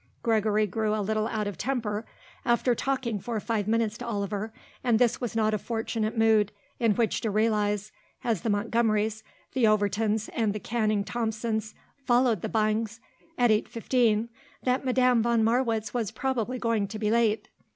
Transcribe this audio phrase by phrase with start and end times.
[0.23, 2.07] Gregory grew a little out of temper
[2.43, 4.51] after talking for five minutes to Oliver
[4.83, 7.91] and this was not a fortunate mood in which to realise,
[8.23, 9.21] as the Montgomerys,
[9.53, 12.99] the Overtons and the Canning Thompsons followed the Byngs,
[13.37, 14.29] at eight fifteen,
[14.63, 17.49] that Madame von Marwitz was probably going to be late.